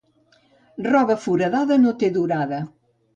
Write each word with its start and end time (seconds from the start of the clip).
Roba 0.87 1.17
foradada 1.25 1.77
no 1.83 1.91
té 2.01 2.09
durada. 2.17 2.63